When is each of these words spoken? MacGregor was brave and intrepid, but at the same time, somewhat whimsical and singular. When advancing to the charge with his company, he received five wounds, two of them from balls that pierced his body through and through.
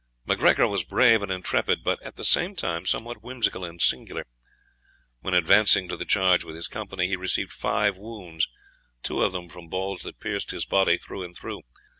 MacGregor 0.25 0.67
was 0.67 0.83
brave 0.83 1.21
and 1.21 1.31
intrepid, 1.31 1.83
but 1.83 2.01
at 2.01 2.15
the 2.15 2.25
same 2.25 2.55
time, 2.55 2.87
somewhat 2.87 3.21
whimsical 3.21 3.63
and 3.63 3.79
singular. 3.79 4.25
When 5.19 5.35
advancing 5.35 5.87
to 5.89 5.95
the 5.95 6.05
charge 6.05 6.43
with 6.43 6.55
his 6.55 6.67
company, 6.67 7.07
he 7.07 7.15
received 7.15 7.53
five 7.53 7.97
wounds, 7.97 8.47
two 9.03 9.21
of 9.21 9.31
them 9.31 9.47
from 9.47 9.67
balls 9.67 10.01
that 10.01 10.19
pierced 10.19 10.49
his 10.49 10.65
body 10.65 10.97
through 10.97 11.21
and 11.21 11.35
through. 11.37 11.61